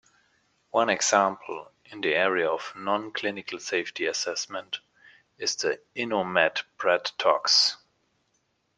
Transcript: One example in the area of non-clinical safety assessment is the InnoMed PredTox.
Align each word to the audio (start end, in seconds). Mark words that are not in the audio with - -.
One 0.71 0.89
example 0.89 1.69
in 1.85 2.01
the 2.01 2.15
area 2.15 2.49
of 2.49 2.73
non-clinical 2.75 3.59
safety 3.59 4.07
assessment 4.07 4.79
is 5.37 5.55
the 5.57 5.79
InnoMed 5.95 6.63
PredTox. 6.79 7.75